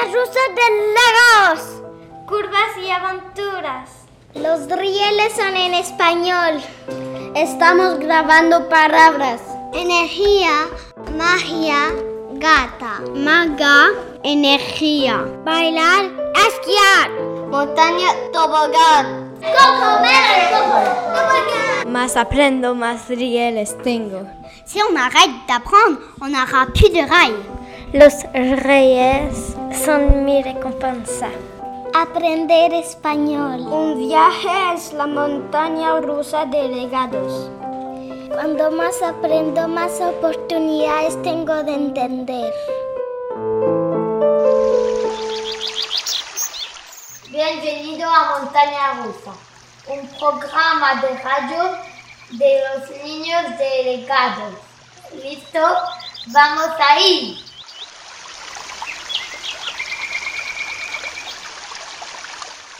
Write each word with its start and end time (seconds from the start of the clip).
montaña 0.00 0.12
rusa 0.12 0.40
de 0.54 0.66
Lagos. 0.94 1.82
Curvas 2.26 2.76
y 2.82 2.90
aventuras. 2.90 3.90
Los 4.34 4.66
rieles 4.78 5.32
son 5.34 5.56
en 5.56 5.74
español. 5.74 6.62
Estamos 7.34 7.98
grabando 7.98 8.68
palabras. 8.68 9.40
Energía, 9.72 10.68
magia, 11.16 11.92
gata. 12.34 13.00
Maga, 13.14 13.88
energía. 14.22 15.24
Bailar, 15.44 16.04
esquiar. 16.48 17.10
Montaña, 17.48 18.08
tobogán. 18.32 19.34
Tobogán. 19.40 20.10
Más 21.88 22.16
aprendo, 22.16 22.74
más 22.74 23.08
rieles 23.08 23.76
tengo. 23.82 24.26
Si 24.64 24.80
on 24.80 24.96
arrête 24.96 25.30
d'apprendre, 25.48 25.98
on 26.20 26.28
n'aura 26.28 26.66
plus 26.72 26.90
de 26.90 27.02
rails. 27.02 27.59
Los 27.92 28.22
reyes 28.32 29.56
son 29.84 30.24
mi 30.24 30.40
recompensa. 30.44 31.28
Aprender 31.92 32.72
español. 32.72 33.62
Un 33.62 33.98
viaje 33.98 34.74
es 34.74 34.92
la 34.92 35.08
montaña 35.08 35.98
rusa 36.00 36.44
de 36.44 36.68
legados. 36.68 37.50
Cuando 38.32 38.70
más 38.70 39.02
aprendo, 39.02 39.66
más 39.66 40.00
oportunidades 40.00 41.20
tengo 41.24 41.64
de 41.64 41.74
entender. 41.74 42.54
Bienvenido 47.28 48.08
a 48.08 48.38
Montaña 48.38 49.02
Rusa, 49.02 49.32
un 49.88 50.06
programa 50.16 50.94
de 51.02 51.18
radio 51.18 51.76
de 52.30 52.62
los 52.68 53.04
niños 53.04 53.58
de 53.58 53.82
legados. 53.96 54.54
¿Listo? 55.24 55.58
¡Vamos 56.28 56.70
ahí! 56.88 57.49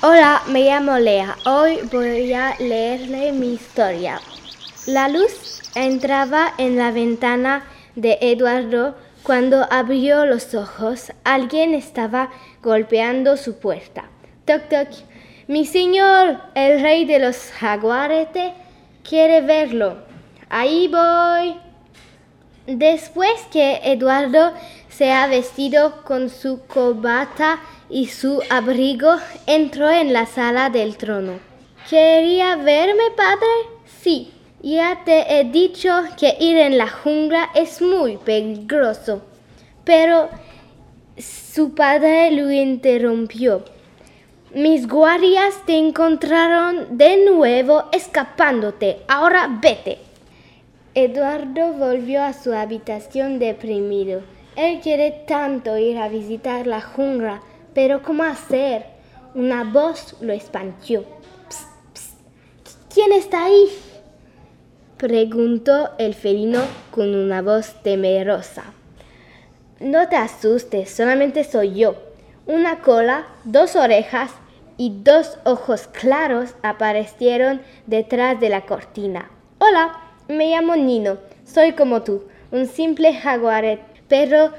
Hola, 0.03 0.41
me 0.49 0.65
llamo 0.65 0.99
Lea. 0.99 1.37
Hoy 1.45 1.81
voy 1.93 2.33
a 2.33 2.57
leerle 2.59 3.33
mi 3.33 3.53
historia. 3.53 4.19
La 4.87 5.11
luz 5.11 5.61
entraba 5.75 6.55
en 6.57 6.79
la 6.79 6.91
ventana 6.91 7.65
de 7.97 8.17
Eduardo 8.23 8.97
cuando 9.23 9.71
abrió 9.71 10.25
los 10.25 10.55
ojos. 10.55 11.13
Alguien 11.23 11.75
estaba 11.75 12.31
golpeando 12.63 13.37
su 13.37 13.59
puerta. 13.59 14.05
Toc 14.47 14.71
toc. 14.71 14.89
Mi 15.49 15.67
señor, 15.67 16.41
el 16.55 16.81
rey 16.81 17.05
de 17.05 17.19
los 17.19 17.51
jaguarete, 17.51 18.55
quiere 19.07 19.43
verlo. 19.43 19.99
Ahí 20.49 20.89
voy. 20.89 21.59
Después 22.67 23.35
que 23.53 23.81
Eduardo 23.85 24.55
se 25.01 25.13
ha 25.13 25.27
vestido 25.29 26.03
con 26.05 26.29
su 26.29 26.61
corbata 26.67 27.59
y 27.89 28.09
su 28.09 28.43
abrigo, 28.51 29.17
entró 29.47 29.89
en 29.89 30.13
la 30.13 30.27
sala 30.27 30.69
del 30.69 30.99
trono. 30.99 31.39
¿Quería 31.89 32.57
verme, 32.57 33.05
padre? 33.17 33.49
Sí. 34.03 34.31
Ya 34.61 35.03
te 35.07 35.41
he 35.41 35.45
dicho 35.45 35.91
que 36.19 36.37
ir 36.39 36.59
en 36.59 36.77
la 36.77 36.87
jungla 36.87 37.49
es 37.55 37.81
muy 37.81 38.19
peligroso. 38.19 39.23
Pero 39.85 40.29
su 41.17 41.75
padre 41.75 42.31
lo 42.33 42.51
interrumpió. 42.51 43.65
Mis 44.53 44.87
guardias 44.87 45.65
te 45.65 45.79
encontraron 45.79 46.99
de 46.99 47.25
nuevo 47.25 47.85
escapándote. 47.93 48.99
Ahora 49.09 49.49
vete. 49.63 49.97
Eduardo 50.95 51.73
volvió 51.73 52.23
a 52.23 52.35
su 52.35 52.53
habitación 52.53 53.39
deprimido. 53.39 54.21
Él 54.61 54.81
quiere 54.81 55.11
tanto 55.27 55.79
ir 55.79 55.97
a 55.97 56.09
visitar 56.09 56.67
la 56.67 56.83
jungla, 56.83 57.41
pero 57.73 58.03
¿cómo 58.03 58.25
hacer? 58.25 58.85
Una 59.35 59.65
voz 59.65 60.17
lo 60.21 60.35
espantó. 60.35 61.03
¿Quién 62.93 63.11
está 63.13 63.47
ahí? 63.47 63.69
Preguntó 64.99 65.93
el 65.97 66.13
felino 66.13 66.61
con 66.91 67.15
una 67.15 67.41
voz 67.41 67.83
temerosa. 67.83 68.65
No 69.79 70.11
te 70.11 70.17
asustes, 70.17 70.91
solamente 70.91 71.43
soy 71.43 71.77
yo. 71.77 71.95
Una 72.45 72.81
cola, 72.81 73.29
dos 73.45 73.77
orejas 73.77 74.31
y 74.77 74.93
dos 75.03 75.39
ojos 75.45 75.87
claros 75.87 76.55
aparecieron 76.63 77.63
detrás 77.87 78.39
de 78.39 78.51
la 78.51 78.67
cortina. 78.67 79.31
Hola, 79.57 80.03
me 80.29 80.51
llamo 80.51 80.77
Nino, 80.77 81.17
soy 81.47 81.73
como 81.73 82.03
tú, 82.03 82.25
un 82.51 82.67
simple 82.67 83.15
jaguaret, 83.15 83.90
pero 84.11 84.51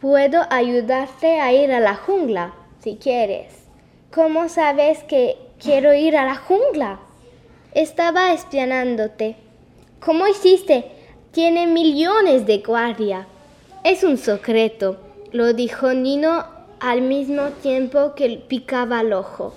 puedo 0.00 0.42
ayudarte 0.50 1.40
a 1.40 1.52
ir 1.52 1.72
a 1.72 1.80
la 1.80 1.94
jungla, 1.94 2.52
si 2.82 2.96
quieres. 2.96 3.46
¿Cómo 4.12 4.48
sabes 4.48 5.04
que 5.04 5.38
quiero 5.62 5.94
ir 5.94 6.16
a 6.16 6.26
la 6.26 6.34
jungla? 6.34 6.98
Estaba 7.72 8.32
espionándote. 8.32 9.36
¿Cómo 10.00 10.26
hiciste? 10.26 10.86
Tiene 11.30 11.68
millones 11.68 12.46
de 12.46 12.58
guardia. 12.58 13.28
Es 13.84 14.02
un 14.02 14.18
secreto, 14.18 14.96
lo 15.30 15.52
dijo 15.52 15.94
Nino 15.94 16.44
al 16.80 17.02
mismo 17.02 17.50
tiempo 17.62 18.14
que 18.16 18.42
picaba 18.48 19.02
el 19.02 19.12
ojo. 19.12 19.54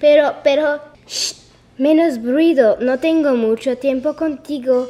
Pero, 0.00 0.36
pero, 0.42 0.80
shh, 1.06 1.34
menos 1.76 2.22
ruido, 2.22 2.78
no 2.80 2.98
tengo 2.98 3.34
mucho 3.34 3.76
tiempo 3.76 4.16
contigo. 4.16 4.88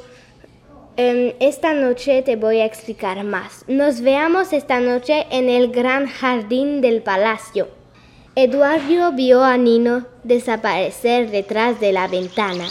Um, 0.99 1.35
esta 1.41 1.75
noche 1.75 2.23
te 2.23 2.37
voy 2.37 2.61
a 2.61 2.65
explicar 2.65 3.23
más. 3.23 3.67
Nos 3.69 4.01
veamos 4.01 4.55
esta 4.55 4.81
noche 4.81 5.27
en 5.31 5.51
el 5.51 5.71
gran 5.71 6.07
jardín 6.07 6.81
del 6.81 7.03
palacio. 7.03 7.69
Eduardo 8.35 9.13
vio 9.13 9.45
a 9.45 9.59
Nino 9.59 10.07
desaparecer 10.25 11.31
detrás 11.31 11.81
de 11.81 11.93
la 11.93 12.09
ventana. 12.09 12.65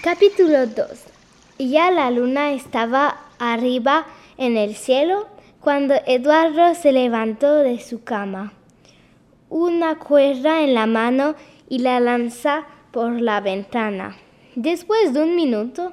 Capítulo 0.00 0.68
2. 0.68 0.86
Ya 1.58 1.90
la 1.90 2.12
luna 2.12 2.52
estaba 2.52 3.18
arriba 3.40 4.06
en 4.36 4.56
el 4.56 4.76
cielo 4.76 5.26
cuando 5.60 5.94
Eduardo 6.06 6.76
se 6.76 6.92
levantó 6.92 7.56
de 7.56 7.80
su 7.80 8.04
cama. 8.04 8.52
Una 9.48 9.98
cuerda 9.98 10.62
en 10.62 10.74
la 10.74 10.86
mano 10.86 11.34
y 11.68 11.80
la 11.80 12.00
lanza 12.00 12.66
por 12.90 13.20
la 13.20 13.40
ventana. 13.40 14.16
Después 14.54 15.14
de 15.14 15.22
un 15.22 15.36
minuto, 15.36 15.92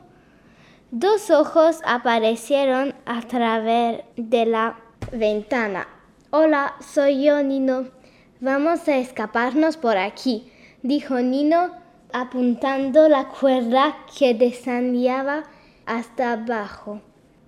dos 0.92 1.30
ojos 1.30 1.82
aparecieron 1.86 2.96
a 3.06 3.22
través 3.22 4.02
de 4.16 4.46
la 4.46 4.80
ventana. 5.12 5.88
Hola, 6.32 6.76
soy 6.80 7.24
yo, 7.24 7.42
Nino. 7.42 7.88
Vamos 8.42 8.88
a 8.88 8.98
escaparnos 8.98 9.78
por 9.78 9.98
aquí, 9.98 10.52
dijo 10.84 11.20
Nino 11.20 11.72
apuntando 12.12 13.08
la 13.08 13.28
cuerda 13.30 13.98
que 14.18 14.34
descendía 14.34 15.44
hasta 15.86 16.34
abajo. 16.34 17.02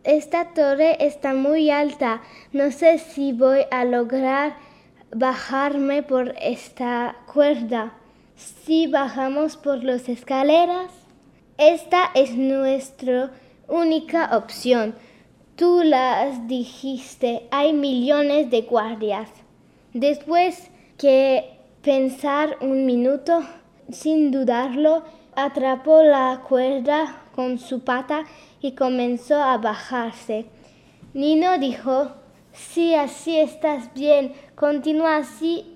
Esta 0.04 0.54
torre 0.54 0.98
está 1.06 1.34
muy 1.34 1.70
alta. 1.70 2.22
No 2.54 2.72
sé 2.72 2.98
si 2.98 3.34
voy 3.34 3.62
a 3.70 3.86
lograr 3.86 4.56
bajarme 5.14 6.04
por 6.04 6.34
esta 6.42 7.16
cuerda. 7.32 7.94
Si 8.42 8.88
bajamos 8.88 9.56
por 9.56 9.84
las 9.84 10.10
escaleras, 10.10 10.92
esta 11.60 12.10
es 12.16 12.36
nuestra 12.36 13.32
única 13.68 14.36
opción. 14.36 14.96
Tú 15.56 15.84
las 15.84 16.48
dijiste, 16.48 17.48
hay 17.52 17.72
millones 17.72 18.50
de 18.50 18.64
guardias. 18.64 19.30
Después 19.94 20.72
que 20.98 21.52
pensar 21.84 22.58
un 22.62 22.88
minuto, 22.88 23.44
sin 23.92 24.32
dudarlo, 24.32 25.04
atrapó 25.36 26.02
la 26.02 26.42
cuerda 26.48 27.24
con 27.36 27.60
su 27.60 27.82
pata 27.82 28.24
y 28.60 28.72
comenzó 28.72 29.36
a 29.36 29.58
bajarse. 29.60 30.48
Nino 31.14 31.60
dijo, 31.60 32.14
si 32.54 32.96
así 32.96 33.38
estás 33.38 33.94
bien, 33.94 34.34
continúa 34.56 35.18
así. 35.18 35.71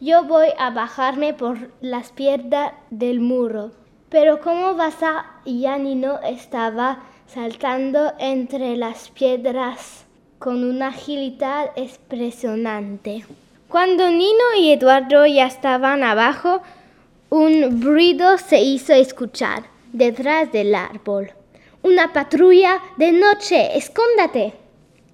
Yo 0.00 0.24
voy 0.24 0.48
a 0.58 0.70
bajarme 0.70 1.32
por 1.32 1.70
las 1.80 2.12
piedras 2.12 2.72
del 2.90 3.20
muro. 3.20 3.70
Pero 4.10 4.40
¿cómo 4.40 4.74
vas 4.74 5.02
a...? 5.02 5.40
Ya 5.46 5.78
Nino 5.78 6.20
estaba 6.20 7.02
saltando 7.26 8.12
entre 8.18 8.76
las 8.76 9.08
piedras 9.08 10.04
con 10.38 10.64
una 10.64 10.88
agilidad 10.88 11.70
impresionante. 11.76 13.24
Cuando 13.68 14.10
Nino 14.10 14.54
y 14.58 14.70
Eduardo 14.70 15.24
ya 15.26 15.46
estaban 15.46 16.04
abajo, 16.04 16.60
un 17.30 17.82
ruido 17.82 18.36
se 18.36 18.60
hizo 18.60 18.92
escuchar 18.92 19.64
detrás 19.92 20.52
del 20.52 20.74
árbol. 20.74 21.30
Una 21.82 22.12
patrulla 22.12 22.80
de 22.98 23.12
noche. 23.12 23.76
Escóndate. 23.78 24.52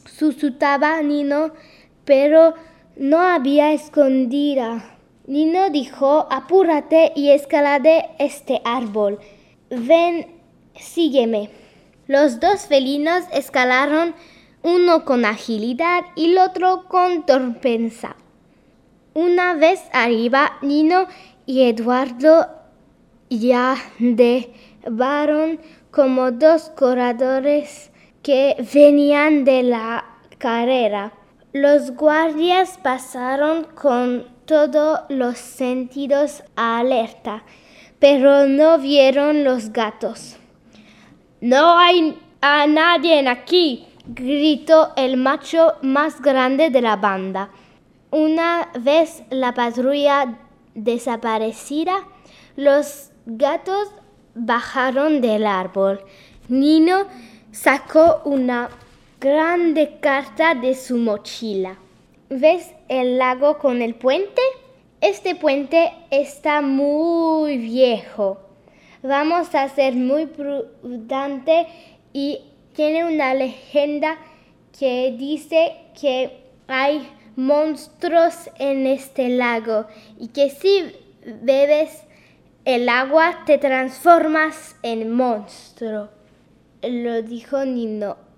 Susurraba 0.07 1.01
Nino, 1.03 1.53
pero 2.05 2.55
no 2.97 3.19
había 3.21 3.73
escondida. 3.73 4.85
Nino 5.27 5.71
dijo, 5.71 6.27
apúrate 6.31 7.13
y 7.15 7.31
escalade 7.31 8.11
este 8.19 8.61
árbol. 8.65 9.19
Ven, 9.71 10.27
sígueme. 10.75 11.51
Los 12.07 12.41
dos 12.41 12.67
felinos 12.67 13.25
escalaron, 13.33 14.15
uno 14.63 15.05
con 15.05 15.25
agilidad 15.25 16.05
y 16.17 16.33
el 16.33 16.39
otro 16.39 16.85
con 16.89 17.25
torpeza. 17.25 18.17
Una 19.15 19.55
vez 19.55 19.81
arriba, 19.93 20.59
Nino 20.63 21.07
y 21.47 21.63
Eduardo 21.63 22.49
ya 23.29 23.77
llevaron 23.99 25.61
como 25.91 26.33
dos 26.33 26.71
corredores 26.71 27.91
que 28.23 28.57
venían 28.73 29.45
de 29.45 29.63
la 29.63 30.05
carrera. 30.39 31.13
Los 31.53 31.91
guardias 31.91 32.79
pasaron 32.83 33.65
con 33.75 34.27
todos 34.47 35.01
los 35.11 35.37
sentidos 35.37 36.43
alerta, 36.57 37.43
pero 37.99 38.47
no 38.47 38.79
vieron 38.79 39.45
los 39.45 39.71
gatos. 39.71 40.39
No 41.43 41.79
hay 41.79 42.19
a 42.41 42.67
nadie 42.67 43.29
aquí, 43.29 43.87
gritó 44.07 44.95
el 44.97 45.19
macho 45.19 45.75
más 45.83 46.23
grande 46.23 46.71
de 46.71 46.81
la 46.81 46.97
banda. 46.97 47.51
Una 48.11 48.71
vez 48.81 49.23
la 49.29 49.53
patrulla 49.53 50.39
desaparecida, 50.75 52.09
los 52.57 53.11
gatos 53.27 53.91
bajaron 54.35 55.21
del 55.21 55.47
árbol. 55.47 56.01
Nino 56.49 57.09
sacó 57.51 58.23
una 58.25 58.71
grande 59.23 59.99
carta 60.01 60.57
de 60.57 60.75
su 60.75 60.97
mochila. 60.97 61.79
¿Ves 62.29 62.73
el 62.89 63.19
lago 63.19 63.57
con 63.59 63.81
el 63.81 63.95
puente? 63.95 64.43
Este 65.01 65.37
puente 65.37 65.93
está 66.11 66.61
muy 66.61 67.57
viejo. 67.57 68.41
Vamos 69.05 69.55
a 69.55 69.69
ser 69.69 69.95
muy 69.95 70.27
prudente 70.27 71.69
y 72.13 72.41
tiene 72.75 73.05
una 73.05 73.33
leyenda 73.35 74.19
que 74.77 75.15
dice 75.17 75.77
que 76.01 76.43
hay 76.67 77.09
monstruos 77.37 78.51
en 78.59 78.89
este 78.89 79.29
lago 79.29 79.87
y 80.19 80.29
que 80.29 80.51
si 80.51 80.93
bebes 81.43 82.03
el 82.65 82.89
agua 82.89 83.45
te 83.47 83.59
transformas 83.59 84.75
en 84.83 85.13
monstruo. 85.13 86.09
Lo 86.83 87.23
dijo 87.23 87.65
Nino. 87.65 88.32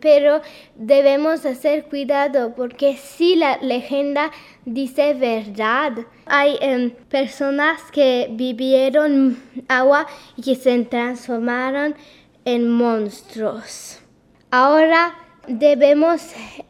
Pero 0.00 0.42
debemos 0.74 1.44
hacer 1.44 1.84
cuidado 1.84 2.54
porque 2.54 2.96
si 2.96 3.36
la 3.36 3.58
leyenda 3.58 4.30
dice 4.64 5.14
verdad, 5.14 5.92
hay 6.26 6.56
em, 6.60 6.90
personas 7.08 7.80
que 7.92 8.28
vivieron 8.30 9.38
agua 9.68 10.06
y 10.36 10.54
se 10.54 10.84
transformaron 10.84 11.94
en 12.44 12.70
monstruos. 12.70 13.98
Ahora 14.50 15.14
debemos 15.46 16.22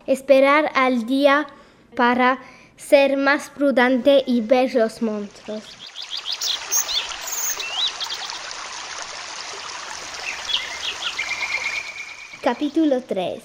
esperar 0.07 0.71
al 0.75 1.07
día 1.07 1.47
para 1.95 2.39
ser 2.77 3.17
más 3.17 3.51
prudente 3.51 4.23
y 4.27 4.41
ver 4.41 4.75
los 4.75 5.03
monstruos. 5.03 5.63
Capítulo 12.41 13.01
3 13.03 13.43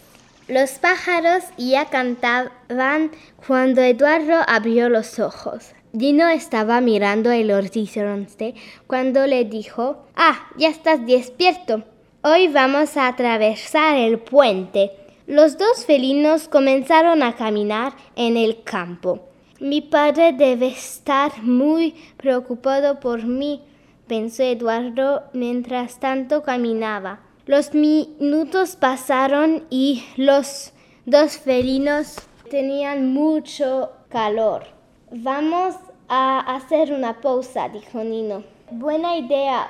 Los 0.48 0.74
pájaros 0.74 1.44
ya 1.58 1.86
cantaban 1.86 3.10
cuando 3.48 3.82
Eduardo 3.82 4.36
abrió 4.46 4.88
los 4.88 5.18
ojos. 5.18 5.72
Dino 5.94 6.28
estaba 6.30 6.80
mirando 6.80 7.32
el 7.32 7.50
horizonte 7.50 8.54
cuando 8.86 9.26
le 9.26 9.46
dijo, 9.46 10.06
Ah, 10.16 10.48
ya 10.58 10.70
estás 10.70 11.04
despierto. 11.08 11.84
Hoy 12.22 12.50
vamos 12.50 12.96
a 12.96 13.08
atravesar 13.08 13.98
el 13.98 14.20
puente. 14.20 14.92
Los 15.26 15.58
dos 15.58 15.88
felinos 15.88 16.48
comenzaron 16.48 17.24
a 17.24 17.36
caminar 17.36 17.94
en 18.16 18.38
el 18.38 18.62
campo. 18.62 19.28
Mi 19.60 19.82
padre 19.82 20.34
debe 20.34 20.68
estar 20.68 21.42
muy 21.42 21.96
preocupado 22.18 23.00
por 23.00 23.24
mí, 23.24 23.64
pensó 24.08 24.44
Eduardo 24.44 25.24
mientras 25.34 26.00
tanto 26.00 26.44
caminaba. 26.44 27.33
Los 27.46 27.74
minutos 27.74 28.78
pasaron 28.78 29.66
y 29.70 30.06
los 30.16 30.72
dos 31.06 31.38
felinos 31.38 32.16
tenían 32.50 33.12
mucho 33.14 33.92
calor. 34.08 34.64
Vamos 35.12 35.76
a 36.08 36.40
hacer 36.56 36.94
una 36.94 37.20
pausa, 37.20 37.68
dijo 37.68 38.02
Nino. 38.02 38.46
Buena 38.72 39.18
idea. 39.18 39.68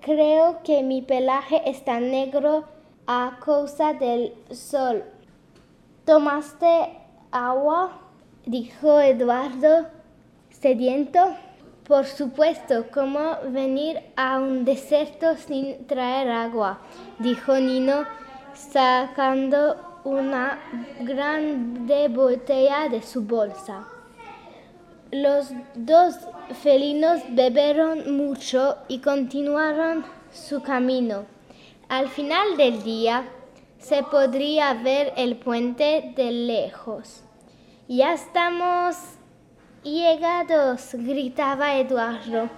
Creo 0.00 0.64
que 0.64 0.82
mi 0.82 1.00
pelaje 1.00 1.62
está 1.70 2.00
negro 2.00 2.64
a 3.06 3.38
causa 3.44 3.92
del 3.92 4.34
sol. 4.50 5.04
¿Tomaste 6.04 6.88
agua? 7.30 8.00
dijo 8.46 8.98
Eduardo, 8.98 9.86
sediento. 10.50 11.20
Por 11.92 12.06
supuesto, 12.06 12.86
¿cómo 12.90 13.36
venir 13.50 14.00
a 14.16 14.38
un 14.38 14.64
desierto 14.64 15.36
sin 15.36 15.86
traer 15.86 16.30
agua? 16.30 16.78
dijo 17.18 17.54
Nino, 17.56 18.06
sacando 18.54 19.76
una 20.02 20.58
grande 21.02 22.08
botella 22.08 22.88
de 22.88 23.02
su 23.02 23.20
bolsa. 23.20 23.86
Los 25.10 25.50
dos 25.74 26.16
felinos 26.62 27.20
bebieron 27.28 28.16
mucho 28.16 28.78
y 28.88 29.00
continuaron 29.00 30.02
su 30.32 30.62
camino. 30.62 31.26
Al 31.90 32.08
final 32.08 32.56
del 32.56 32.82
día 32.82 33.28
se 33.78 34.02
podría 34.02 34.72
ver 34.72 35.12
el 35.18 35.36
puente 35.36 36.14
de 36.16 36.32
lejos. 36.32 37.22
Ya 37.86 38.14
estamos 38.14 38.96
Llegados, 39.84 40.90
gritaba 40.92 41.76
Eduardo. 41.76 42.48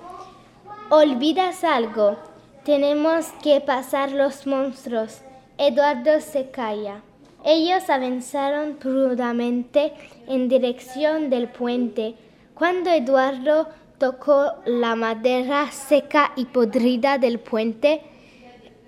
Olvidas 0.91 1.65
algo. 1.65 2.19
Tenemos 2.67 3.29
que 3.43 3.63
pasar 3.63 4.13
los 4.13 4.47
monstruos. 4.47 5.23
Eduardo 5.57 6.21
se 6.21 6.51
calla. 6.51 7.01
Ellos 7.43 7.89
avanzaron 7.89 8.75
prudamente 8.75 9.95
en 10.27 10.51
dirección 10.51 11.31
del 11.31 11.49
puente. 11.49 12.15
Cuando 12.53 12.91
Eduardo 12.91 13.69
tocó 13.97 14.53
la 14.67 14.95
madera 14.95 15.71
seca 15.73 16.33
y 16.37 16.45
podrida 16.45 17.17
del 17.17 17.39
puente, 17.41 18.03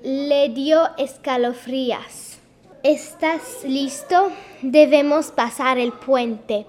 le 0.02 0.50
dio 0.50 0.90
escalofrías. 0.98 2.38
¿Estás 2.82 3.64
listo? 3.64 4.30
Debemos 4.60 5.30
pasar 5.30 5.78
el 5.78 5.94
puente. 5.94 6.66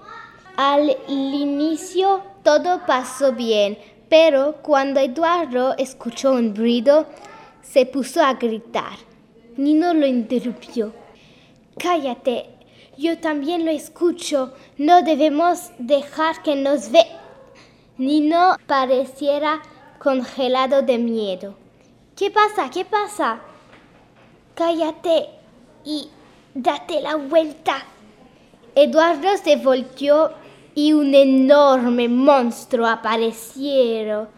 Al 0.58 0.96
inicio 1.06 2.20
todo 2.42 2.84
pasó 2.84 3.32
bien, 3.32 3.78
pero 4.08 4.56
cuando 4.60 4.98
Eduardo 4.98 5.76
escuchó 5.78 6.32
un 6.32 6.56
ruido, 6.56 7.06
se 7.62 7.86
puso 7.86 8.20
a 8.20 8.34
gritar. 8.34 8.98
Nino 9.56 9.94
lo 9.94 10.04
interrumpió. 10.04 10.92
Cállate, 11.78 12.46
yo 12.96 13.20
también 13.20 13.64
lo 13.64 13.70
escucho. 13.70 14.52
No 14.78 15.02
debemos 15.02 15.70
dejar 15.78 16.42
que 16.42 16.56
nos 16.56 16.90
ve. 16.90 17.06
Nino 17.96 18.56
pareciera 18.66 19.62
congelado 20.00 20.82
de 20.82 20.98
miedo. 20.98 21.54
¿Qué 22.16 22.32
pasa? 22.32 22.68
¿Qué 22.68 22.84
pasa? 22.84 23.38
Cállate 24.56 25.28
y 25.84 26.08
date 26.52 27.00
la 27.00 27.14
vuelta. 27.14 27.84
Eduardo 28.74 29.28
se 29.36 29.54
volteó 29.54 30.32
y 30.78 30.92
un 30.92 31.12
enorme 31.12 32.08
monstruo 32.08 32.86
aparecieron 32.86 34.28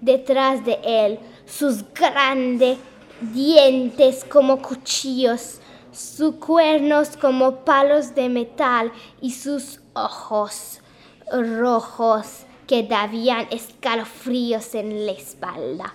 detrás 0.00 0.64
de 0.64 0.78
él, 0.84 1.18
sus 1.44 1.82
grandes 1.92 2.78
dientes 3.20 4.24
como 4.24 4.62
cuchillos, 4.62 5.58
sus 5.90 6.36
cuernos 6.36 7.16
como 7.16 7.64
palos 7.64 8.14
de 8.14 8.28
metal 8.28 8.92
y 9.20 9.32
sus 9.32 9.80
ojos 9.94 10.80
rojos 11.28 12.44
que 12.68 12.84
daban 12.84 13.48
escalofríos 13.50 14.76
en 14.76 15.06
la 15.06 15.12
espalda. 15.12 15.92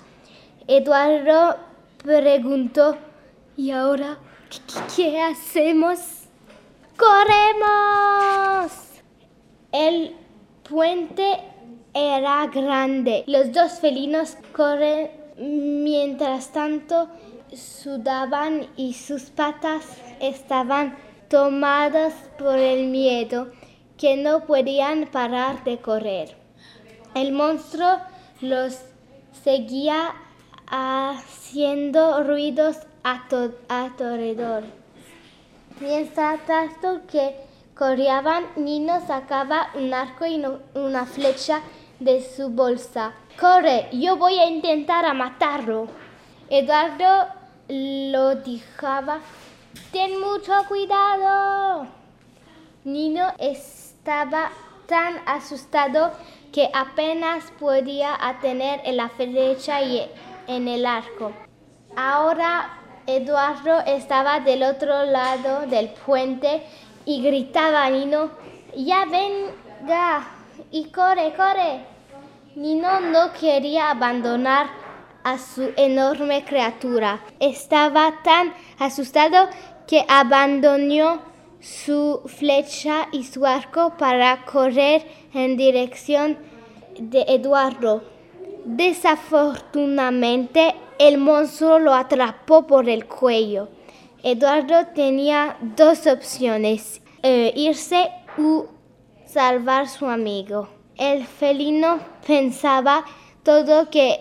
Eduardo 0.67 1.55
preguntó, 2.03 2.97
¿y 3.55 3.71
ahora 3.71 4.17
qué 4.93 5.21
hacemos? 5.21 5.99
¡Corremos! 6.97 8.84
El 9.75 10.15
puente 10.69 11.37
era 11.93 12.47
grande. 12.47 13.25
Los 13.27 13.51
dos 13.51 13.73
felinos 13.81 14.37
corren 14.55 15.11
mientras 15.37 16.53
tanto 16.53 17.09
sudaban 17.53 18.67
y 18.77 18.93
sus 18.93 19.23
patas 19.23 19.83
estaban 20.21 20.95
tomadas 21.27 22.13
por 22.39 22.57
el 22.57 22.87
miedo 22.87 23.51
que 23.97 24.15
no 24.15 24.45
podían 24.45 25.07
parar 25.07 25.65
de 25.65 25.77
correr. 25.79 26.37
El 27.13 27.33
monstruo 27.33 27.97
los 28.39 28.79
seguía 29.43 30.13
haciendo 30.67 32.23
ruidos 32.23 32.77
a, 33.03 33.27
to 33.27 33.51
alrededor. 33.67 34.63
Mientras 35.81 36.45
tanto 36.45 37.01
que 37.11 37.35
corrían, 37.75 38.47
Nino 38.55 39.05
sacaba 39.05 39.69
un 39.75 39.93
arco 39.93 40.25
y 40.25 40.43
una 40.73 41.05
flecha 41.05 41.61
de 41.99 42.21
su 42.21 42.49
bolsa. 42.49 43.13
Corre, 43.39 43.89
yo 43.91 44.15
voy 44.15 44.39
a 44.39 44.47
intentar 44.47 45.05
a 45.05 45.13
matarlo. 45.13 45.87
Eduardo 46.49 47.27
lo 47.67 48.35
dijaba. 48.35 49.19
Ten 49.91 50.19
mucho 50.19 50.53
cuidado. 50.67 51.87
Nino 52.85 53.27
estaba 53.39 54.51
tan 54.87 55.17
asustado 55.25 56.11
que 56.53 56.69
apenas 56.73 57.43
podía 57.59 58.17
tener 58.41 58.81
la 58.93 59.09
flecha 59.09 59.81
y 59.81 60.09
en 60.47 60.67
el 60.67 60.85
arco. 60.85 61.33
Ahora 61.95 62.79
Eduardo 63.07 63.81
estaba 63.85 64.39
del 64.39 64.63
otro 64.63 65.03
lado 65.05 65.67
del 65.67 65.89
puente 65.89 66.63
y 67.05 67.21
gritaba 67.21 67.85
a 67.85 67.89
Nino, 67.89 68.31
ya 68.75 69.05
venga 69.05 70.27
y 70.71 70.85
corre, 70.85 71.33
corre. 71.35 71.85
Nino 72.55 72.99
no 72.99 73.31
quería 73.33 73.91
abandonar 73.91 74.67
a 75.23 75.37
su 75.37 75.71
enorme 75.75 76.43
criatura. 76.45 77.19
Estaba 77.39 78.23
tan 78.23 78.53
asustado 78.79 79.49
que 79.87 80.03
abandonó 80.07 81.19
su 81.59 82.21
flecha 82.25 83.07
y 83.11 83.23
su 83.23 83.45
arco 83.45 83.93
para 83.97 84.45
correr 84.45 85.05
en 85.33 85.57
dirección 85.57 86.37
de 86.99 87.25
Eduardo. 87.27 88.03
Desafortunadamente, 88.65 90.75
el 90.99 91.17
monstruo 91.17 91.79
lo 91.79 91.93
atrapó 91.93 92.67
por 92.67 92.87
el 92.87 93.05
cuello. 93.05 93.67
Eduardo 94.27 94.87
tenía 94.95 95.55
dos 95.77 96.07
opciones, 96.07 96.99
eh, 97.21 97.53
irse 97.55 98.09
u 98.39 98.65
salvar 99.27 99.87
su 99.87 100.07
amigo. 100.07 100.67
El 100.97 101.27
felino 101.27 101.99
pensaba 102.25 103.05
todo 103.43 103.91
que 103.91 104.19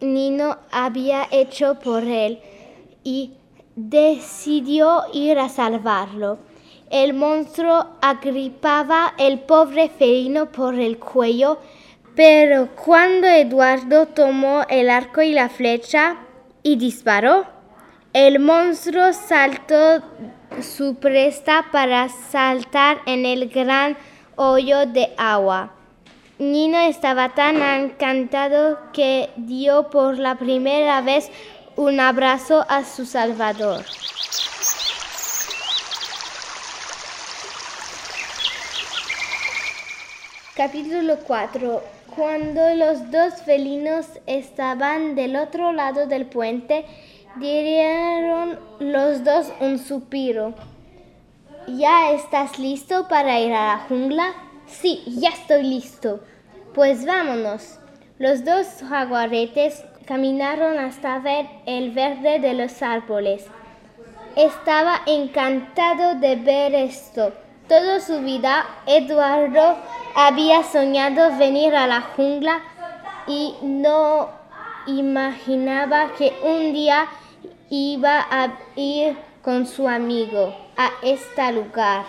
Nino 0.00 0.58
había 0.70 1.26
hecho 1.30 1.78
por 1.78 2.04
él 2.04 2.38
y 3.02 3.32
decidió 3.76 5.04
ir 5.14 5.38
a 5.38 5.48
salvarlo. 5.48 6.36
El 6.90 7.14
monstruo 7.14 7.96
agripaba 8.02 9.14
el 9.16 9.40
pobre 9.40 9.88
felino 9.88 10.52
por 10.52 10.74
el 10.74 10.98
cuello, 10.98 11.60
pero 12.14 12.68
cuando 12.76 13.26
Eduardo 13.26 14.04
tomó 14.04 14.64
el 14.68 14.90
arco 14.90 15.22
y 15.22 15.32
la 15.32 15.48
flecha 15.48 16.18
y 16.62 16.76
disparó, 16.76 17.55
el 18.16 18.38
monstruo 18.38 19.12
saltó 19.12 20.00
su 20.62 20.94
presta 20.94 21.66
para 21.70 22.08
saltar 22.08 23.02
en 23.04 23.26
el 23.26 23.50
gran 23.50 23.94
hoyo 24.36 24.86
de 24.86 25.12
agua. 25.18 25.74
Nino 26.38 26.78
estaba 26.78 27.34
tan 27.34 27.60
encantado 27.60 28.78
que 28.94 29.28
dio 29.36 29.90
por 29.90 30.16
la 30.16 30.36
primera 30.36 31.02
vez 31.02 31.30
un 31.76 32.00
abrazo 32.00 32.64
a 32.70 32.84
su 32.84 33.04
salvador. 33.04 33.84
Capítulo 40.56 41.18
4. 41.18 41.82
Cuando 42.16 42.74
los 42.76 43.10
dos 43.10 43.42
felinos 43.42 44.06
estaban 44.26 45.14
del 45.14 45.36
otro 45.36 45.72
lado 45.72 46.06
del 46.06 46.24
puente, 46.24 46.86
dieron 47.38 48.58
los 48.78 49.24
dos 49.24 49.52
un 49.60 49.78
suspiro. 49.78 50.54
¿Ya 51.68 52.12
estás 52.12 52.58
listo 52.58 53.08
para 53.08 53.40
ir 53.40 53.52
a 53.52 53.76
la 53.76 53.78
jungla? 53.88 54.34
Sí, 54.66 55.02
ya 55.06 55.30
estoy 55.30 55.62
listo. 55.62 56.20
Pues 56.74 57.04
vámonos. 57.04 57.78
Los 58.18 58.44
dos 58.44 58.66
jaguaretes 58.88 59.84
caminaron 60.06 60.78
hasta 60.78 61.18
ver 61.18 61.46
el 61.66 61.90
verde 61.90 62.38
de 62.38 62.54
los 62.54 62.82
árboles. 62.82 63.46
Estaba 64.36 65.00
encantado 65.06 66.14
de 66.14 66.36
ver 66.36 66.74
esto. 66.74 67.32
Toda 67.68 68.00
su 68.00 68.20
vida, 68.20 68.64
Eduardo 68.86 69.76
había 70.14 70.62
soñado 70.62 71.36
venir 71.36 71.74
a 71.74 71.86
la 71.86 72.00
jungla 72.00 72.60
y 73.26 73.54
no 73.62 74.28
imaginaba 74.86 76.12
que 76.16 76.32
un 76.42 76.72
día 76.72 77.08
iba 77.70 78.26
a 78.30 78.58
ir 78.76 79.16
con 79.42 79.66
su 79.66 79.88
amigo 79.88 80.54
a 80.76 80.90
este 81.02 81.52
lugar. 81.52 82.04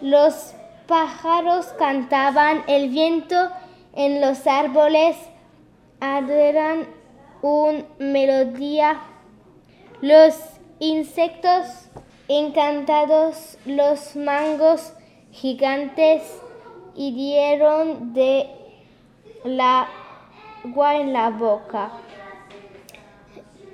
Los 0.00 0.54
pájaros 0.86 1.66
cantaban, 1.78 2.64
el 2.66 2.88
viento 2.88 3.36
en 3.94 4.20
los 4.20 4.46
árboles 4.46 5.16
adoran 6.00 6.86
una 7.42 7.84
melodía. 7.98 9.00
Los 10.00 10.34
insectos 10.78 11.88
encantados, 12.28 13.58
los 13.66 14.16
mangos 14.16 14.92
gigantes 15.30 16.22
hirieron 16.94 18.12
de 18.12 18.48
la 19.44 19.88
agua 20.64 20.96
en 20.96 21.12
la 21.12 21.30
boca. 21.30 21.92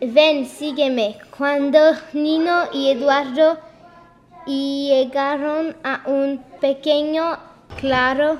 Ven, 0.01 0.47
sígueme. 0.47 1.19
Cuando 1.37 1.79
Nino 2.13 2.69
y 2.73 2.91
Eduardo 2.91 3.59
llegaron 4.47 5.77
a 5.83 6.03
un 6.07 6.45
pequeño 6.61 7.37
claro, 7.81 8.39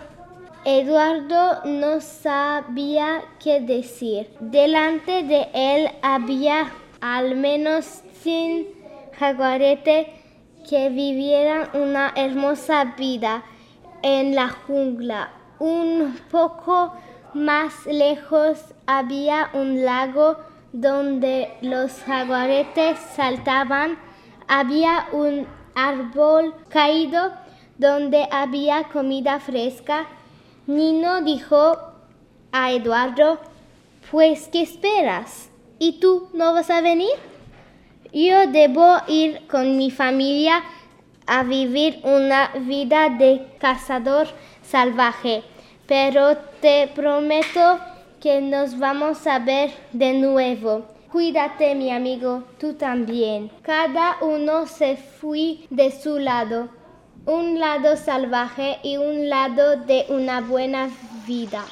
Eduardo 0.65 1.65
no 1.65 2.01
sabía 2.01 3.23
qué 3.43 3.61
decir. 3.61 4.31
Delante 4.39 5.25
de 5.25 5.49
él 5.53 5.91
había 6.01 6.71
al 7.01 7.35
menos 7.35 8.03
100 8.23 8.69
jaguaretes 9.19 10.07
que 10.69 10.91
vivieran 10.91 11.71
una 11.75 12.13
hermosa 12.15 12.95
vida 12.97 13.43
en 14.03 14.37
la 14.37 14.49
jungla. 14.49 15.33
Un 15.59 16.21
poco 16.31 16.93
más 17.35 17.85
lejos 17.87 18.63
había 18.87 19.51
un 19.55 19.85
lago 19.85 20.37
donde 20.73 21.51
los 21.63 21.93
jaguaretes 22.03 22.99
saltaban. 23.15 23.99
Había 24.47 25.09
un 25.13 25.47
árbol 25.75 26.55
caído 26.69 27.33
donde 27.77 28.27
había 28.31 28.85
comida 28.85 29.41
fresca. 29.41 30.07
Nino 30.67 31.23
dijo 31.23 31.79
a 32.53 32.73
Eduardo, 32.73 33.39
pues 34.11 34.49
¿qué 34.49 34.63
esperas? 34.63 35.51
¿Y 35.79 36.01
tú 36.01 36.29
no 36.33 36.55
vas 36.55 36.71
a 36.71 36.81
venir? 36.81 37.13
Yo 38.13 38.47
debo 38.47 38.97
ir 39.07 39.47
con 39.49 39.77
mi 39.77 39.91
familia 39.91 40.63
a 41.27 41.43
vivir 41.43 42.01
una 42.05 42.51
vida 42.61 43.11
de 43.11 43.47
cazador 43.59 44.29
salvaje, 44.63 45.43
pero 45.87 46.37
te 46.61 46.91
prometo 46.95 47.79
que 48.21 48.41
nos 48.41 48.79
vamos 48.79 49.27
a 49.27 49.39
ver 49.39 49.71
de 49.93 50.15
nuevo. 50.15 50.87
Cuídate, 51.13 51.75
mi 51.75 51.91
amigo, 51.91 52.45
tú 52.59 52.75
también. 52.75 53.51
Cada 53.63 54.19
uno 54.21 54.67
se 54.67 54.97
fue 54.97 55.67
de 55.71 55.91
su 55.91 56.19
lado, 56.19 56.69
un 57.25 57.59
lado 57.59 57.97
salvaje 57.97 58.79
y 58.83 58.97
un 58.97 59.29
lado 59.29 59.77
de 59.77 60.07
una 60.11 60.41
buena 60.41 60.91
vida. 61.27 61.65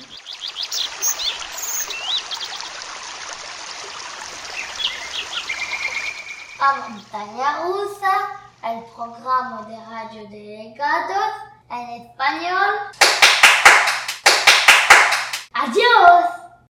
A 6.59 6.89
montaña 6.89 7.67
rusa 7.67 8.47
el 8.65 8.83
programa 8.95 9.67
de 9.69 9.77
radio 9.85 10.29
delegados 10.31 11.27
en 11.71 11.91
español. 12.03 12.75
¡Adiós! 15.67 16.46